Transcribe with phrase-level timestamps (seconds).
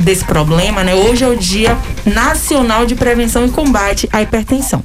[0.00, 0.94] desse problema, né?
[0.94, 4.82] Hoje é o Dia Nacional de Prevenção e Combate à Hipertensão.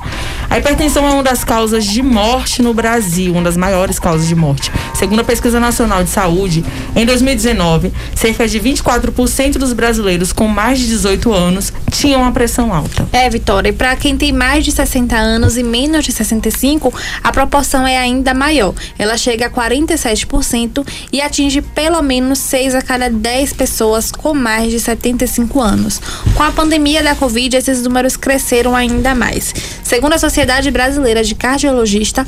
[0.49, 4.35] A hipertensão é uma das causas de morte no Brasil, uma das maiores causas de
[4.35, 4.71] morte.
[4.93, 6.63] Segundo a Pesquisa Nacional de Saúde,
[6.95, 12.73] em 2019, cerca de 24% dos brasileiros com mais de 18 anos tinham a pressão
[12.73, 13.07] alta.
[13.11, 16.93] É, Vitória, e para quem tem mais de 60 anos e menos de 65,
[17.23, 18.73] a proporção é ainda maior.
[18.97, 24.71] Ela chega a 47% e atinge pelo menos 6 a cada 10 pessoas com mais
[24.71, 26.01] de 75 anos.
[26.33, 29.53] Com a pandemia da Covid, esses números cresceram ainda mais.
[29.83, 32.25] Segundo a Sociedade Brasileira de Cardiologista,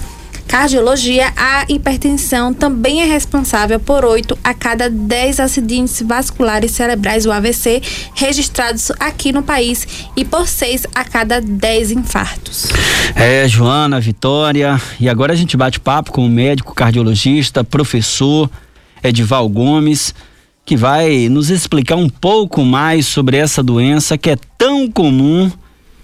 [0.47, 7.31] cardiologia, a hipertensão também é responsável por 8 a cada 10 acidentes vasculares cerebrais, o
[7.31, 7.81] AVC,
[8.13, 9.85] registrados aqui no país
[10.16, 12.69] e por 6 a cada 10 infartos.
[13.16, 18.49] É, Joana, Vitória, e agora a gente bate papo com o médico cardiologista, professor
[19.03, 20.13] Edival Gomes,
[20.67, 25.49] que vai nos explicar um pouco mais sobre essa doença que é tão comum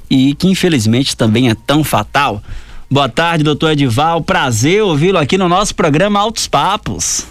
[0.09, 2.41] e que infelizmente também é tão fatal.
[2.90, 4.21] Boa tarde, doutor Edival.
[4.21, 7.27] Prazer ouvi-lo aqui no nosso programa Altos Papos.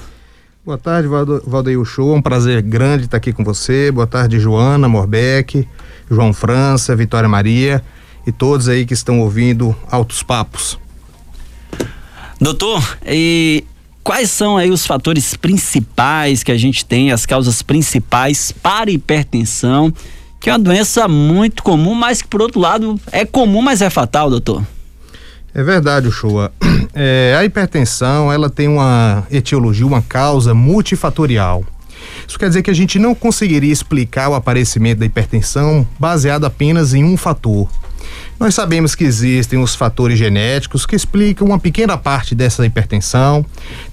[0.62, 1.08] Boa tarde,
[1.46, 2.14] Valdeir Show.
[2.14, 3.90] É um prazer grande estar aqui com você.
[3.90, 5.66] Boa tarde, Joana Morbeck,
[6.10, 7.82] João França, Vitória Maria
[8.26, 10.78] e todos aí que estão ouvindo Altos Papos.
[12.38, 13.64] Doutor, e
[14.02, 19.92] quais são aí os fatores principais que a gente tem, as causas principais para hipertensão,
[20.40, 23.88] que é uma doença muito comum, mas que por outro lado é comum, mas é
[23.88, 24.62] fatal, doutor?
[25.54, 26.52] É verdade, Uchoa.
[26.94, 31.64] É, a hipertensão, ela tem uma etiologia, uma causa multifatorial.
[32.28, 36.92] Isso quer dizer que a gente não conseguiria explicar o aparecimento da hipertensão baseado apenas
[36.92, 37.66] em um fator.
[38.38, 43.44] Nós sabemos que existem os fatores genéticos que explicam uma pequena parte dessa hipertensão.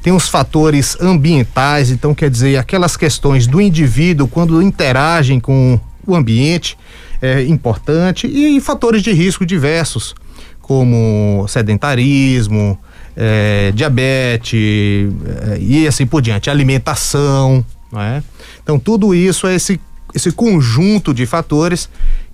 [0.02, 6.16] Tem os fatores ambientais, então quer dizer aquelas questões do indivíduo quando interagem com o
[6.16, 6.78] ambiente
[7.22, 10.16] é importante e fatores de risco diversos
[10.62, 12.80] como sedentarismo,
[13.16, 15.12] é, diabetes
[15.52, 18.24] é, e assim por diante, alimentação, não é?
[18.64, 19.80] Então tudo isso é esse,
[20.14, 21.90] esse conjunto de fatores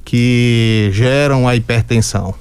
[0.05, 2.35] que geram a hipertensão.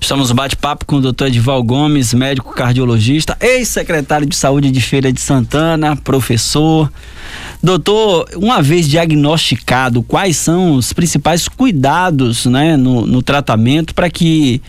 [0.00, 5.12] Estamos no bate-papo com o doutor Edival Gomes, médico cardiologista, ex-secretário de saúde de Feira
[5.12, 6.92] de Santana, professor.
[7.62, 14.60] Doutor, uma vez diagnosticado, quais são os principais cuidados né, no, no tratamento para que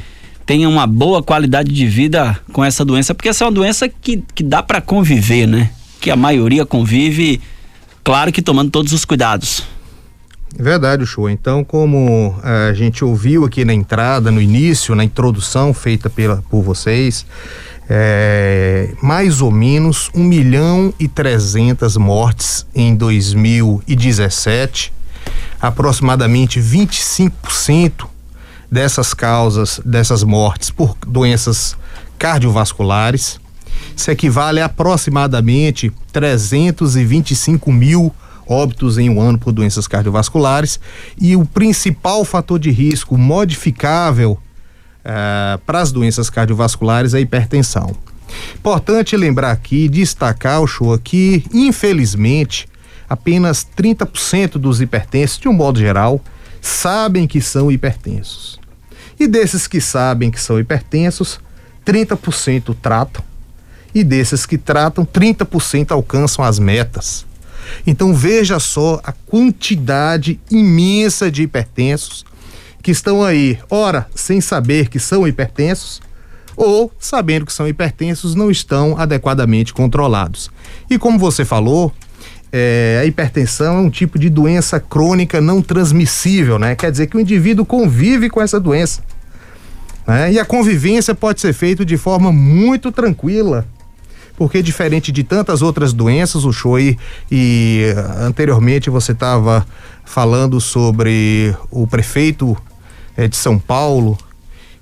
[0.46, 3.16] tenha uma boa qualidade de vida com essa doença?
[3.16, 5.72] Porque essa é uma doença que, que dá para conviver, né?
[6.00, 7.42] Que a maioria convive,
[8.04, 9.64] claro que tomando todos os cuidados.
[10.58, 11.30] Verdade, show.
[11.30, 16.44] Então, como eh, a gente ouviu aqui na entrada, no início, na introdução feita pela,
[16.50, 17.26] por vocês,
[17.90, 24.94] é, mais ou menos 1 milhão e 300 mortes em 2017,
[25.60, 28.08] aproximadamente 25%
[28.72, 31.76] dessas causas, dessas mortes por doenças
[32.18, 33.40] cardiovasculares.
[33.96, 38.14] Isso equivale a aproximadamente 325 mil
[38.48, 40.80] óbitos em um ano por doenças cardiovasculares.
[41.20, 44.38] E o principal fator de risco modificável
[45.04, 47.96] uh, para as doenças cardiovasculares é a hipertensão.
[48.56, 52.68] Importante lembrar aqui, destacar o show aqui, infelizmente,
[53.08, 56.20] apenas 30% dos hipertensos, de um modo geral,
[56.62, 58.60] sabem que são hipertensos.
[59.20, 61.40] E desses que sabem que são hipertensos,
[61.86, 63.24] 30% tratam.
[63.94, 67.26] E desses que tratam, 30% alcançam as metas.
[67.86, 72.26] Então veja só a quantidade imensa de hipertensos
[72.82, 76.02] que estão aí, ora, sem saber que são hipertensos,
[76.56, 80.52] ou sabendo que são hipertensos, não estão adequadamente controlados.
[80.90, 81.94] E como você falou,
[82.52, 86.76] é, a hipertensão é um tipo de doença crônica não transmissível, né?
[86.76, 89.02] Quer dizer que o indivíduo convive com essa doença.
[90.06, 90.34] Né?
[90.34, 93.66] E a convivência pode ser feita de forma muito tranquila,
[94.36, 96.98] porque diferente de tantas outras doenças, o Choi,
[97.32, 99.66] e anteriormente você estava
[100.04, 102.58] falando sobre o prefeito
[103.16, 104.18] é, de São Paulo,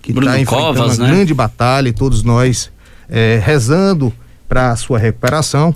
[0.02, 1.14] que está enfrentando Covas, uma né?
[1.14, 2.72] grande batalha e todos nós
[3.10, 4.12] é, rezando
[4.48, 5.76] para a sua recuperação.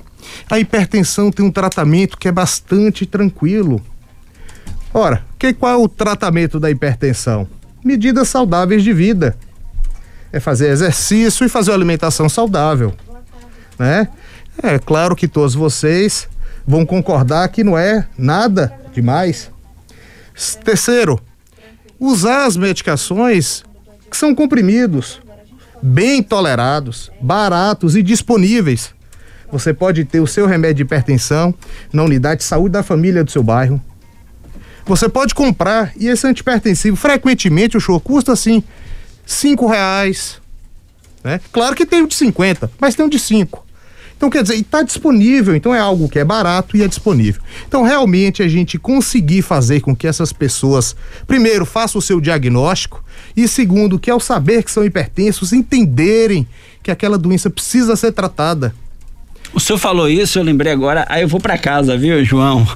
[0.49, 3.81] A hipertensão tem um tratamento que é bastante tranquilo.
[4.93, 7.47] Ora, que, qual é o tratamento da hipertensão?
[7.83, 9.37] Medidas saudáveis de vida.
[10.31, 12.93] É fazer exercício e fazer uma alimentação saudável.
[13.77, 14.07] Né?
[14.61, 16.27] É claro que todos vocês
[16.65, 19.51] vão concordar que não é nada demais.
[20.63, 21.19] Terceiro,
[21.99, 23.63] usar as medicações
[24.09, 25.21] que são comprimidos,
[25.81, 28.93] bem tolerados, baratos e disponíveis.
[29.51, 31.53] Você pode ter o seu remédio de hipertensão
[31.93, 33.81] na unidade de saúde da família do seu bairro.
[34.85, 38.63] Você pode comprar e esse antipertensivo, frequentemente, o show custa assim,
[39.25, 40.39] cinco reais.
[41.23, 41.39] Né?
[41.51, 43.64] Claro que tem o de 50, mas tem o de 5.
[44.25, 47.43] Então, quer dizer, está disponível, então é algo que é barato e é disponível.
[47.67, 50.95] Então, realmente, a gente conseguir fazer com que essas pessoas,
[51.27, 53.03] primeiro, façam o seu diagnóstico
[53.37, 56.47] e, segundo, que ao saber que são hipertensos, entenderem
[56.81, 58.73] que aquela doença precisa ser tratada.
[59.53, 62.67] O senhor falou isso, eu lembrei agora, aí eu vou para casa, viu, João?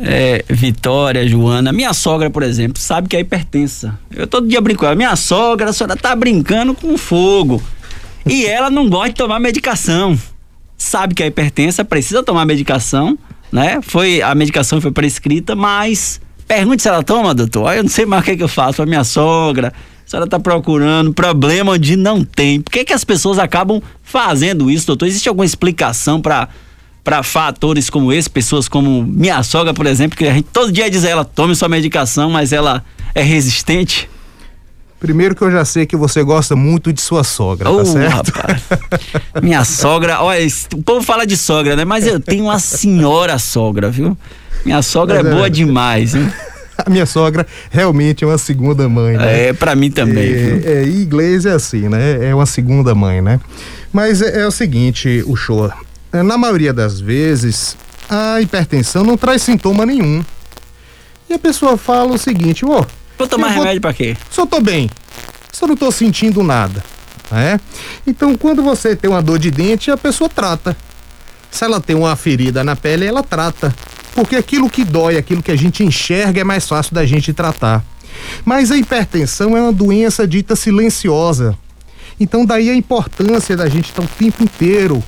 [0.00, 1.70] É, Vitória, Joana.
[1.70, 3.98] Minha sogra, por exemplo, sabe que é hipertensa.
[4.10, 4.86] Eu todo dia brinco.
[4.96, 7.62] Minha sogra, a senhora tá brincando com fogo.
[8.24, 10.18] E ela não gosta de tomar medicação
[10.78, 13.18] sabe que é hipertensa, precisa tomar medicação,
[13.50, 13.80] né?
[13.82, 17.74] Foi a medicação foi prescrita, mas pergunte se ela toma, doutor.
[17.74, 18.80] Eu não sei mais o que, é que eu faço.
[18.80, 19.72] A minha sogra,
[20.06, 22.60] a senhora está procurando problema onde não tem.
[22.60, 25.06] Por que, que as pessoas acabam fazendo isso, doutor?
[25.06, 26.48] Existe alguma explicação para
[27.04, 30.90] para fatores como esse, pessoas como minha sogra, por exemplo, que a gente todo dia
[30.90, 32.84] diz a ela tome sua medicação, mas ela
[33.14, 34.10] é resistente?
[35.00, 38.32] Primeiro que eu já sei que você gosta muito de sua sogra, oh, tá certo?
[38.32, 38.62] Rapaz.
[39.42, 41.84] Minha sogra, olha, o povo fala de sogra, né?
[41.84, 44.18] Mas eu tenho uma senhora sogra, viu?
[44.64, 46.30] Minha sogra Mas é boa é, demais, hein?
[46.84, 49.48] A minha sogra realmente é uma segunda mãe, né?
[49.48, 50.32] É, para mim também.
[50.32, 52.28] É, é, inglês é assim, né?
[52.28, 53.40] É uma segunda mãe, né?
[53.92, 55.70] Mas é, é o seguinte, o show.
[56.12, 57.76] É, na maioria das vezes,
[58.08, 60.24] a hipertensão não traz sintoma nenhum.
[61.28, 62.86] E a pessoa fala o seguinte, ô, oh,
[63.18, 63.58] Vou tomar vou...
[63.58, 64.16] remédio para quê?
[64.30, 64.88] Só tô bem.
[65.52, 66.84] Só não tô sentindo nada.
[67.30, 67.60] Né?
[68.06, 70.76] Então, quando você tem uma dor de dente, a pessoa trata.
[71.50, 73.74] Se ela tem uma ferida na pele, ela trata.
[74.14, 77.84] Porque aquilo que dói, aquilo que a gente enxerga, é mais fácil da gente tratar.
[78.44, 81.56] Mas a hipertensão é uma doença dita silenciosa.
[82.20, 85.02] Então, daí a importância da gente estar o tempo inteiro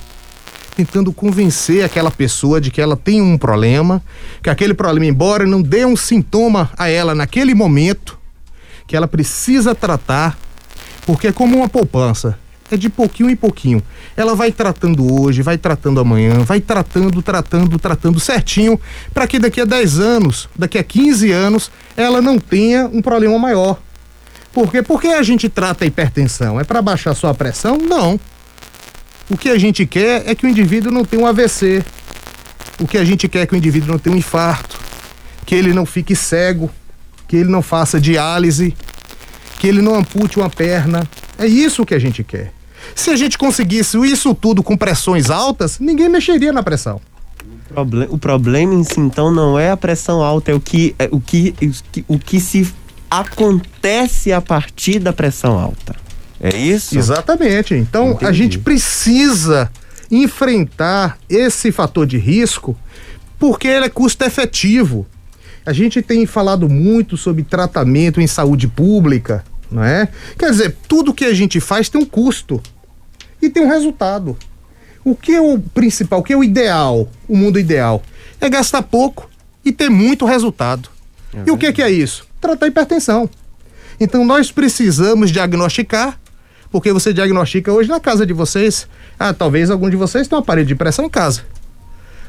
[0.81, 4.03] tentando convencer aquela pessoa de que ela tem um problema,
[4.43, 8.19] que aquele problema, embora não dê um sintoma a ela naquele momento,
[8.87, 10.38] que ela precisa tratar,
[11.05, 12.38] porque é como uma poupança.
[12.71, 13.82] É de pouquinho em pouquinho.
[14.17, 18.81] Ela vai tratando hoje, vai tratando amanhã, vai tratando, tratando, tratando certinho,
[19.12, 23.38] para que daqui a 10 anos, daqui a 15 anos, ela não tenha um problema
[23.38, 23.79] maior.
[24.50, 24.82] Por quê?
[24.82, 26.59] Por que a gente trata a hipertensão?
[26.59, 27.77] É para baixar sua pressão?
[27.77, 28.19] Não.
[29.31, 31.85] O que a gente quer é que o indivíduo não tenha um AVC.
[32.81, 34.81] O que a gente quer é que o indivíduo não tenha um infarto,
[35.47, 36.69] que ele não fique cego,
[37.29, 38.75] que ele não faça diálise,
[39.61, 41.09] que ele não ampute uma perna.
[41.38, 42.53] É isso que a gente quer.
[42.94, 47.00] Se a gente conseguisse isso tudo com pressões altas, ninguém mexeria na pressão.
[48.09, 51.21] O problema em si, então, não é a pressão alta, é o que, é o
[51.21, 51.55] que,
[52.09, 52.69] o que se
[53.09, 55.94] acontece a partir da pressão alta.
[56.40, 56.98] É isso?
[56.98, 57.75] Exatamente.
[57.75, 58.26] Então Entendi.
[58.26, 59.70] a gente precisa
[60.10, 62.76] enfrentar esse fator de risco
[63.38, 65.06] porque ele é custo efetivo.
[65.64, 70.08] A gente tem falado muito sobre tratamento em saúde pública, não é?
[70.38, 72.60] Quer dizer, tudo que a gente faz tem um custo
[73.40, 74.36] e tem um resultado.
[75.04, 78.02] O que é o principal, o que é o ideal, o mundo ideal?
[78.40, 79.31] É gastar pouco
[79.64, 80.90] e ter muito resultado.
[81.32, 82.26] É e o que, que é isso?
[82.40, 83.28] Tratar hipertensão.
[83.98, 86.19] Então nós precisamos diagnosticar
[86.70, 88.87] porque você diagnostica hoje na casa de vocês.
[89.19, 91.43] Ah, talvez algum de vocês tenha um aparelho de pressão em casa.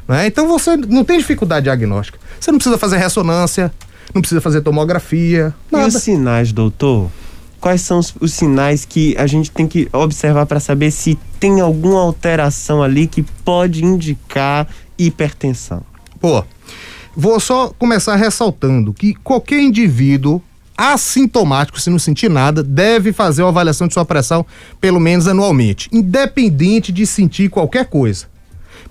[0.07, 0.27] Né?
[0.27, 2.19] Então você não tem dificuldade diagnóstica.
[2.39, 3.71] Você não precisa fazer ressonância,
[4.13, 5.53] não precisa fazer tomografia.
[5.71, 5.86] Nada.
[5.86, 7.10] E os sinais, doutor?
[7.60, 11.62] Quais são os, os sinais que a gente tem que observar para saber se tem
[11.62, 14.67] alguma alteração ali que pode indicar
[14.98, 15.83] hipertensão?
[16.19, 16.43] Pô,
[17.15, 20.41] vou só começar ressaltando que qualquer indivíduo
[20.81, 24.43] assintomático, se não sentir nada, deve fazer uma avaliação de sua pressão
[24.79, 28.25] pelo menos anualmente, independente de sentir qualquer coisa.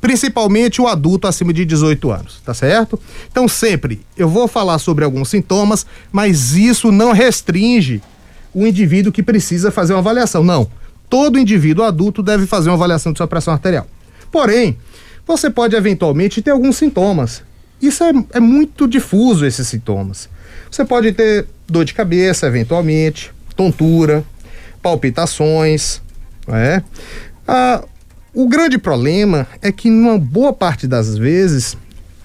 [0.00, 2.99] Principalmente o adulto acima de 18 anos, tá certo?
[3.28, 8.00] Então, sempre eu vou falar sobre alguns sintomas, mas isso não restringe
[8.54, 10.44] o indivíduo que precisa fazer uma avaliação.
[10.44, 10.70] Não.
[11.09, 13.87] Todo indivíduo adulto deve fazer uma avaliação de sua pressão arterial.
[14.30, 14.78] Porém,
[15.26, 17.42] você pode eventualmente ter alguns sintomas.
[17.82, 20.28] Isso é, é muito difuso, esses sintomas.
[20.70, 24.25] Você pode ter dor de cabeça, eventualmente, tontura,
[24.83, 26.00] palpitações,
[26.49, 26.83] é?
[27.47, 27.85] Ah,
[28.35, 31.77] o grande problema é que, numa boa parte das vezes,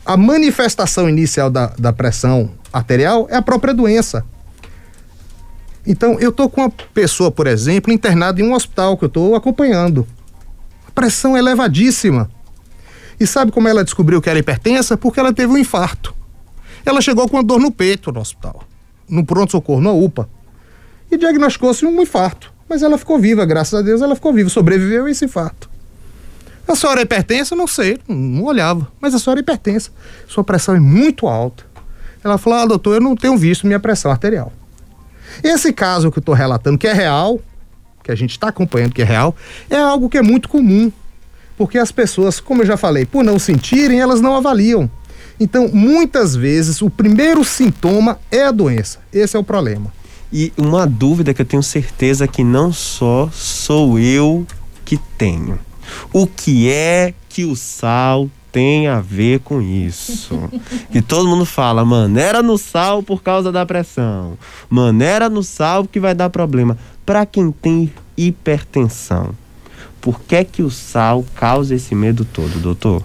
[0.05, 4.23] a manifestação inicial da, da pressão arterial é a própria doença.
[5.85, 9.35] Então, eu estou com uma pessoa, por exemplo, internada em um hospital que eu estou
[9.35, 10.07] acompanhando.
[10.87, 12.29] A pressão é elevadíssima.
[13.19, 14.97] E sabe como ela descobriu que era hipertensa?
[14.97, 16.13] Porque ela teve um infarto.
[16.85, 18.63] Ela chegou com uma dor no peito no hospital,
[19.09, 20.29] no pronto-socorro, na UPA,
[21.11, 22.53] e diagnosticou-se um infarto.
[22.67, 25.69] Mas ela ficou viva, graças a Deus ela ficou viva, sobreviveu a esse infarto.
[26.67, 27.55] A senhora é hipertensa?
[27.55, 29.91] Não sei, não olhava, mas a senhora é hipertensa.
[30.27, 31.63] Sua pressão é muito alta.
[32.23, 34.51] Ela falou: ah, doutor, eu não tenho visto minha pressão arterial.
[35.43, 37.39] Esse caso que eu estou relatando, que é real,
[38.03, 39.35] que a gente está acompanhando que é real,
[39.69, 40.91] é algo que é muito comum.
[41.57, 44.89] Porque as pessoas, como eu já falei, por não sentirem, elas não avaliam.
[45.39, 48.99] Então, muitas vezes, o primeiro sintoma é a doença.
[49.11, 49.91] Esse é o problema.
[50.31, 54.45] E uma dúvida que eu tenho certeza que não só sou eu
[54.83, 55.59] que tenho.
[56.11, 60.49] O que é que o sal tem a ver com isso?
[60.91, 64.37] que todo mundo fala, maneira no sal por causa da pressão.
[64.69, 66.77] Maneira no sal que vai dar problema.
[67.05, 69.31] Para quem tem hipertensão,
[70.01, 73.03] por que que o sal causa esse medo todo, doutor?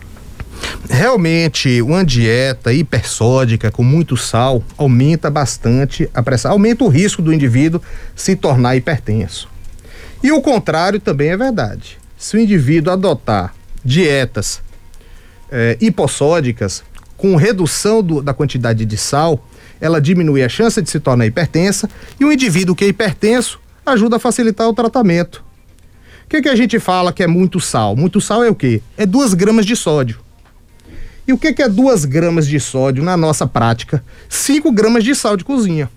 [0.88, 7.33] Realmente, uma dieta hipersódica com muito sal aumenta bastante a pressão, aumenta o risco do
[7.33, 7.81] indivíduo
[8.14, 9.49] se tornar hipertenso.
[10.23, 11.99] E o contrário também é verdade.
[12.19, 14.61] Se o indivíduo adotar dietas
[15.50, 16.83] é, hipossódicas
[17.17, 19.47] com redução do, da quantidade de sal,
[19.81, 21.88] ela diminui a chance de se tornar hipertensa
[22.19, 25.43] e o indivíduo que é hipertenso ajuda a facilitar o tratamento.
[26.25, 27.97] O que, que a gente fala que é muito sal?
[27.97, 28.83] Muito sal é o quê?
[28.97, 30.21] É duas gramas de sódio.
[31.31, 34.03] E o que, é 2 gramas de sódio na nossa prática?
[34.29, 35.89] 5 gramas de sal de cozinha.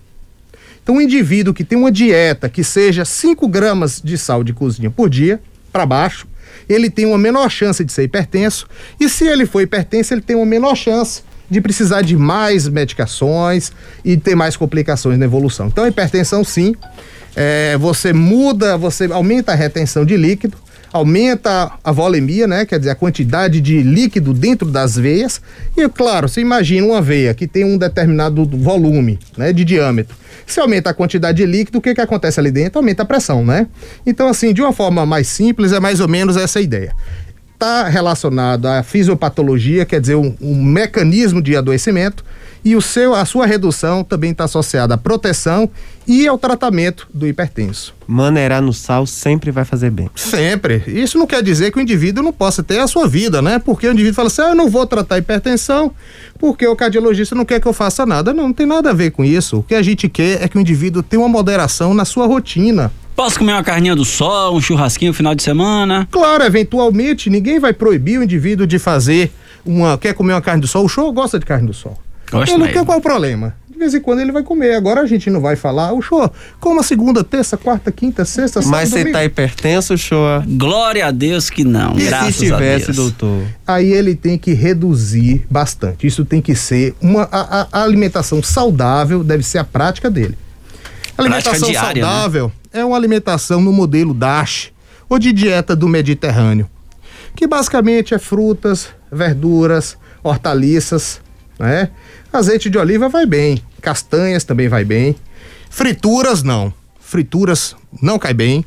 [0.83, 4.91] Então, um indivíduo que tem uma dieta que seja 5 gramas de sal de cozinha
[4.91, 6.27] por dia, para baixo,
[6.69, 8.67] ele tem uma menor chance de ser hipertenso.
[8.99, 13.71] E se ele for hipertenso, ele tem uma menor chance de precisar de mais medicações
[14.05, 15.65] e ter mais complicações na evolução.
[15.65, 16.75] Então, hipertensão, sim,
[17.35, 20.57] é, você muda, você aumenta a retenção de líquido,
[20.93, 22.65] aumenta a volemia, né?
[22.65, 25.41] Quer dizer, a quantidade de líquido dentro das veias.
[25.75, 29.51] E, claro, você imagina uma veia que tem um determinado volume, né?
[29.51, 30.15] De diâmetro.
[30.45, 32.77] Se aumenta a quantidade de líquido, o que que acontece ali dentro?
[32.77, 33.65] Aumenta a pressão, né?
[34.05, 36.93] Então, assim, de uma forma mais simples, é mais ou menos essa ideia
[37.63, 42.23] está relacionado à fisiopatologia, quer dizer, um, um, mecanismo de adoecimento,
[42.65, 45.69] e o seu, a sua redução também está associada à proteção
[46.07, 47.93] e ao tratamento do hipertenso.
[48.07, 50.09] Maneirar no sal sempre vai fazer bem.
[50.15, 50.81] Sempre.
[50.87, 53.59] Isso não quer dizer que o indivíduo não possa ter a sua vida, né?
[53.59, 55.93] Porque o indivíduo fala assim: ah, eu não vou tratar hipertensão
[56.39, 58.33] porque o cardiologista não quer que eu faça nada.
[58.33, 59.59] Não, não tem nada a ver com isso.
[59.59, 62.91] O que a gente quer é que o indivíduo tenha uma moderação na sua rotina.
[63.15, 66.07] Posso comer uma carninha do sol, um churrasquinho no final de semana?
[66.11, 69.31] Claro, eventualmente, ninguém vai proibir o indivíduo de fazer
[69.65, 69.97] uma.
[69.97, 70.85] Quer comer uma carne do sol?
[70.85, 71.99] O show gosta de carne do sol.
[72.31, 72.73] Gosto ele não mesmo.
[72.79, 73.55] quer qual é o problema.
[73.69, 74.73] De vez em quando ele vai comer.
[74.75, 78.71] Agora a gente não vai falar, o show, coma segunda, terça, quarta, quinta, sexta, sábado.
[78.71, 79.13] Mas você domingo.
[79.17, 80.41] tá hipertenso, show?
[80.47, 82.97] Glória a Deus que não, E graças se tivesse, a Deus.
[82.97, 83.43] doutor?
[83.67, 86.07] Aí ele tem que reduzir bastante.
[86.07, 87.27] Isso tem que ser uma.
[87.31, 90.35] A- a alimentação saudável deve ser a prática dele.
[91.17, 92.09] Alimentação diária, né?
[92.09, 94.71] saudável é uma alimentação no modelo DASH
[95.07, 96.67] ou de dieta do Mediterrâneo,
[97.35, 101.21] que basicamente é frutas, verduras, hortaliças,
[101.59, 101.89] né?
[102.31, 105.15] Azeite de oliva vai bem, castanhas também vai bem,
[105.69, 108.65] frituras não, frituras não cai bem,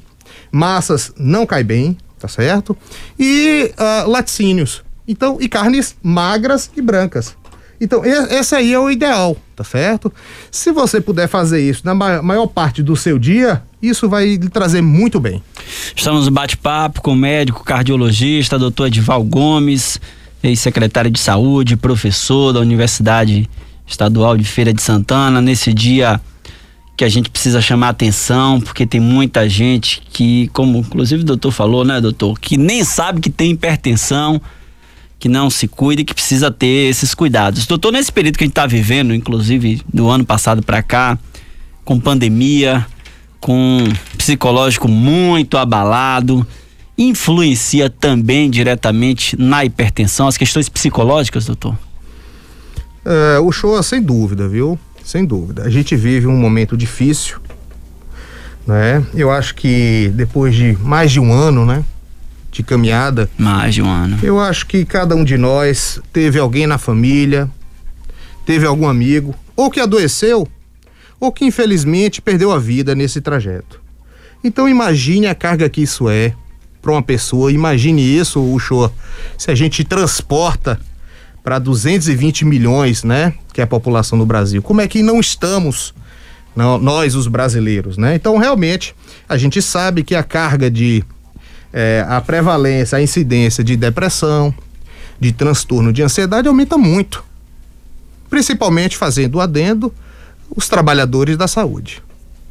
[0.52, 2.76] massas não cai bem, tá certo?
[3.18, 7.36] E ah, laticínios, então e carnes magras e brancas.
[7.80, 10.12] Então, esse aí é o ideal, tá certo?
[10.50, 14.48] Se você puder fazer isso na ma- maior parte do seu dia, isso vai lhe
[14.48, 15.42] trazer muito bem.
[15.94, 20.00] Estamos no bate-papo com o médico cardiologista, doutor Edival Gomes,
[20.42, 23.48] ex-secretário de saúde, professor da Universidade
[23.86, 26.20] Estadual de Feira de Santana, nesse dia
[26.96, 31.50] que a gente precisa chamar atenção, porque tem muita gente que, como inclusive o doutor
[31.52, 34.40] falou, né, doutor, que nem sabe que tem hipertensão,
[35.18, 37.66] que não se cuida e que precisa ter esses cuidados.
[37.66, 41.18] Doutor, nesse período que a gente está vivendo, inclusive do ano passado para cá,
[41.84, 42.86] com pandemia,
[43.40, 43.84] com
[44.16, 46.46] psicológico muito abalado,
[46.98, 51.76] influencia também diretamente na hipertensão, as questões psicológicas, doutor?
[53.04, 54.78] É, o show, sem dúvida, viu?
[55.04, 55.62] Sem dúvida.
[55.62, 57.38] A gente vive um momento difícil,
[58.66, 59.04] né?
[59.14, 61.84] Eu acho que depois de mais de um ano, né?
[62.56, 64.18] De caminhada, Mais de um ano.
[64.22, 67.50] eu acho que cada um de nós teve alguém na família,
[68.46, 70.48] teve algum amigo, ou que adoeceu,
[71.20, 73.80] ou que infelizmente perdeu a vida nesse trajeto.
[74.42, 76.32] Então imagine a carga que isso é
[76.80, 78.90] para uma pessoa, imagine isso, o show,
[79.36, 80.80] se a gente transporta
[81.44, 84.62] para 220 milhões, né, que é a população do Brasil.
[84.62, 85.92] Como é que não estamos
[86.54, 88.14] nó- nós os brasileiros, né?
[88.14, 88.94] Então realmente
[89.28, 91.04] a gente sabe que a carga de
[91.78, 94.52] é, a prevalência, a incidência de depressão,
[95.20, 97.22] de transtorno de ansiedade aumenta muito.
[98.30, 99.92] Principalmente fazendo o adendo
[100.56, 102.02] os trabalhadores da saúde,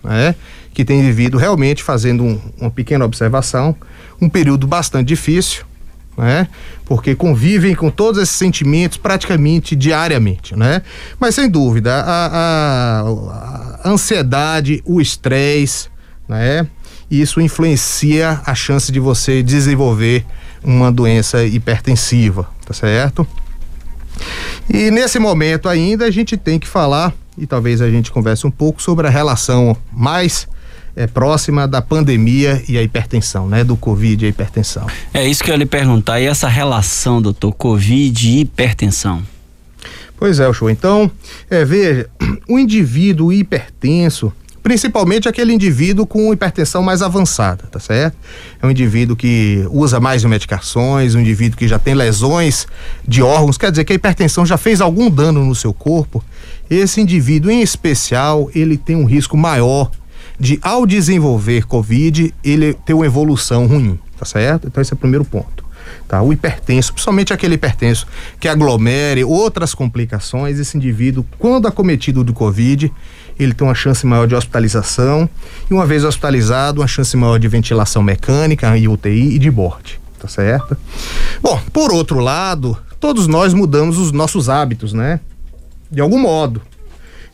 [0.04, 0.36] né?
[0.76, 3.76] que têm vivido realmente fazendo um- uma pequena observação,
[4.22, 5.66] um período bastante difícil,
[6.18, 6.48] né?
[6.86, 10.82] Porque convivem com todos esses sentimentos praticamente diariamente, né?
[11.20, 13.02] Mas sem dúvida, a, a,
[13.84, 15.88] a ansiedade, o estresse,
[16.28, 16.68] né?
[17.10, 20.26] Isso influencia a chance de você desenvolver
[20.64, 23.28] uma doença hipertensiva, tá certo?
[24.70, 28.52] E nesse momento ainda a gente tem que falar, e talvez a gente converse um
[28.52, 30.48] pouco sobre a relação mais
[30.96, 33.64] é, próxima da pandemia e a hipertensão, né?
[33.64, 34.88] Do Covid e a hipertensão.
[35.14, 36.20] É isso que eu ia lhe perguntar.
[36.22, 39.22] E essa relação, doutor, Covid e hipertensão?
[40.18, 40.70] Pois é, o show.
[40.70, 41.12] Então,
[41.50, 42.10] é, veja,
[42.48, 44.32] o indivíduo hipertenso,
[44.66, 48.18] principalmente aquele indivíduo com hipertensão mais avançada, tá certo?
[48.60, 52.66] É um indivíduo que usa mais medicações, um indivíduo que já tem lesões
[53.08, 56.24] de órgãos, quer dizer que a hipertensão já fez algum dano no seu corpo.
[56.68, 59.92] Esse indivíduo em especial, ele tem um risco maior
[60.40, 64.66] de ao desenvolver Covid, ele ter uma evolução ruim, tá certo?
[64.66, 65.64] Então esse é o primeiro ponto.
[66.08, 66.24] Tá?
[66.24, 68.08] O hipertenso, principalmente aquele hipertenso
[68.40, 72.92] que aglomere outras complicações, esse indivíduo, quando acometido do Covid,
[73.38, 75.30] ele tem uma chance maior de hospitalização
[75.70, 80.00] e uma vez hospitalizado, uma chance maior de ventilação mecânica e UTI e de morte,
[80.20, 80.78] tá certo?
[81.42, 85.20] Bom, por outro lado, todos nós mudamos os nossos hábitos, né?
[85.92, 86.62] De algum modo.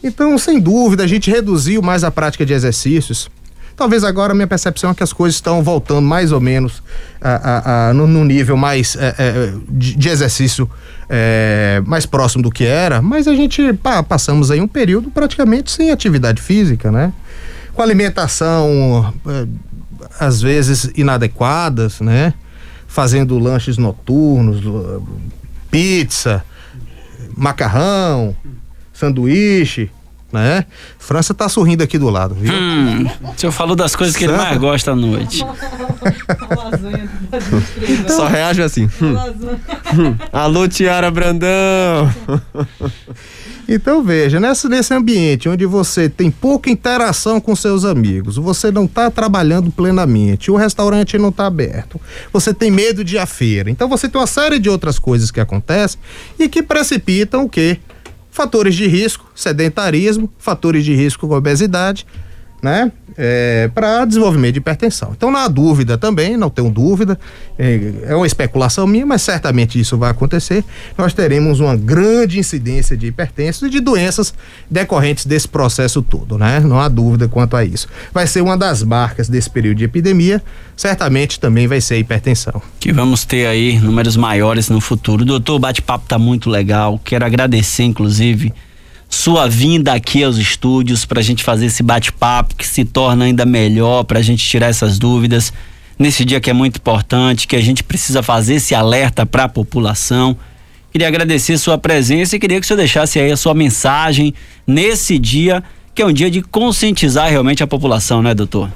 [0.04, 3.30] Então, sem dúvida, a gente reduziu mais a prática de exercícios.
[3.76, 6.84] Talvez agora a minha percepção é que as coisas estão voltando mais ou menos
[7.20, 10.70] a, a, a, no, no, nível mais é, é, de, de, exercício
[11.10, 15.72] é, mais próximo do que era, mas a gente pá, passamos aí um período praticamente
[15.72, 17.14] sem atividade física, né?
[17.74, 19.14] Com alimentação
[20.20, 22.34] às vezes inadequadas, né?
[22.88, 24.62] Fazendo lanches noturnos,
[25.70, 26.44] pizza,
[27.36, 28.36] macarrão,
[28.94, 29.90] sanduíche,
[30.32, 30.66] né?
[30.98, 32.54] França tá sorrindo aqui do lado, viu?
[32.54, 35.44] Hum, o senhor falou das coisas que ele mais gosta à noite.
[37.90, 38.90] então, Só reage assim.
[39.02, 39.16] Hum.
[39.94, 40.16] hum.
[40.32, 42.10] Alô, Tiara Brandão!
[43.74, 48.84] Então veja, nesse, nesse ambiente onde você tem pouca interação com seus amigos, você não
[48.84, 52.00] está trabalhando plenamente, o restaurante não está aberto,
[52.34, 53.70] você tem medo de ir à feira.
[53.70, 56.00] Então você tem uma série de outras coisas que acontecem
[56.38, 57.80] e que precipitam o quê?
[58.32, 62.08] Fatores de risco, sedentarismo, fatores de risco com obesidade,
[62.62, 62.92] né?
[63.18, 65.12] É, para desenvolvimento de hipertensão.
[65.16, 67.20] Então, na dúvida também, não tenho dúvida,
[67.60, 70.64] é, é, uma especulação minha, mas certamente isso vai acontecer.
[70.98, 74.34] Nós teremos uma grande incidência de hipertensos e de doenças
[74.70, 76.62] decorrentes desse processo todo, né?
[76.62, 77.88] Não há dúvida quanto a isso.
[78.14, 80.42] Vai ser uma das marcas desse período de epidemia,
[80.78, 82.62] certamente também vai ser a hipertensão.
[82.80, 85.26] Que vamos ter aí números maiores no futuro.
[85.26, 87.00] Doutor, o bate-papo tá muito legal.
[87.04, 88.54] Quero agradecer, inclusive
[89.12, 93.46] sua vinda aqui aos estúdios para a gente fazer esse bate-papo que se torna ainda
[93.46, 95.52] melhor, para a gente tirar essas dúvidas
[96.00, 99.50] nesse dia que é muito importante, que a gente precisa fazer esse alerta para a
[99.50, 100.36] população.
[100.94, 104.34] Queria agradecer sua presença e queria que o senhor deixasse aí a sua mensagem
[104.66, 105.62] nesse dia,
[105.94, 108.72] que é um dia de conscientizar realmente a população, né, doutor?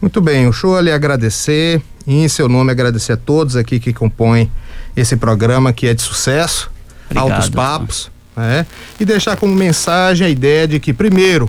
[0.00, 3.78] Muito bem, o show é lhe agradecer e em seu nome agradecer a todos aqui
[3.78, 4.50] que compõem
[4.96, 6.68] esse programa que é de sucesso,
[7.08, 8.66] Obrigado, Altos Papos né?
[8.98, 11.48] E deixar como mensagem a ideia de que, primeiro,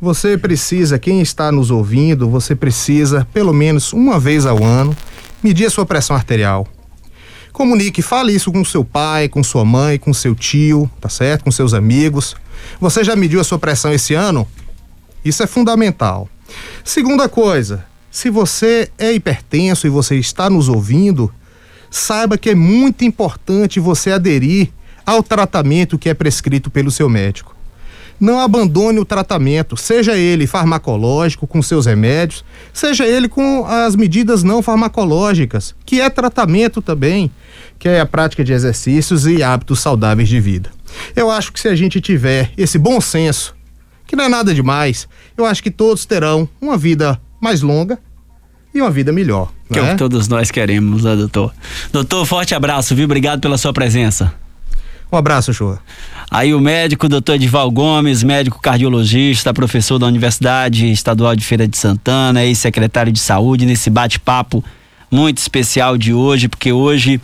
[0.00, 4.96] você precisa, quem está nos ouvindo, você precisa, pelo menos uma vez ao ano,
[5.42, 6.66] medir a sua pressão arterial.
[7.52, 11.44] Comunique, fale isso com seu pai, com sua mãe, com seu tio, tá certo?
[11.44, 12.34] Com seus amigos.
[12.80, 14.48] Você já mediu a sua pressão esse ano?
[15.24, 16.28] Isso é fundamental.
[16.82, 21.32] Segunda coisa, se você é hipertenso e você está nos ouvindo,
[21.90, 24.70] saiba que é muito importante você aderir
[25.04, 27.56] ao tratamento que é prescrito pelo seu médico.
[28.20, 34.44] Não abandone o tratamento, seja ele farmacológico com seus remédios, seja ele com as medidas
[34.44, 37.30] não farmacológicas, que é tratamento também,
[37.78, 40.70] que é a prática de exercícios e hábitos saudáveis de vida.
[41.16, 43.56] Eu acho que se a gente tiver esse bom senso,
[44.06, 47.98] que não é nada demais, eu acho que todos terão uma vida mais longa
[48.72, 49.50] e uma vida melhor.
[49.72, 49.90] Que é o né?
[49.92, 51.52] que todos nós queremos, né, doutor?
[51.92, 53.06] Doutor, forte abraço, viu?
[53.06, 54.32] Obrigado pela sua presença.
[55.12, 55.78] Um abraço, Chua.
[56.30, 61.76] Aí o médico doutor Edival Gomes, médico cardiologista, professor da Universidade Estadual de Feira de
[61.76, 64.64] Santana, ex-secretário de saúde, nesse bate-papo
[65.10, 67.20] muito especial de hoje, porque hoje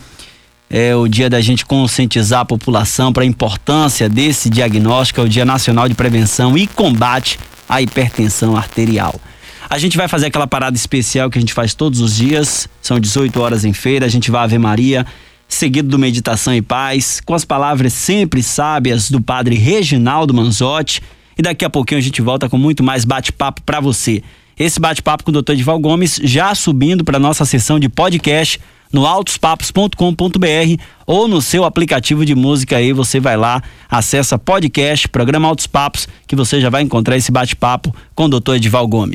[0.69, 5.27] é o dia da gente conscientizar a população para a importância desse diagnóstico, é o
[5.27, 9.19] Dia Nacional de Prevenção e Combate à Hipertensão Arterial.
[9.67, 12.99] A gente vai fazer aquela parada especial que a gente faz todos os dias, são
[12.99, 15.07] 18 horas em feira, a gente vai Ave Maria
[15.49, 21.01] seguido do Meditação e Paz, com as palavras sempre sábias do padre Reginaldo Manzotti.
[21.37, 24.21] E daqui a pouquinho a gente volta com muito mais bate-papo para você.
[24.57, 25.53] esse bate-papo com o Dr.
[25.53, 28.59] Edival Gomes já subindo para nossa sessão de podcast
[28.91, 35.47] no autospapos.com.br ou no seu aplicativo de música aí, você vai lá, acessa podcast, programa
[35.47, 38.55] Altos Papos, que você já vai encontrar esse bate-papo com o Dr.
[38.55, 39.07] Edival Gomes.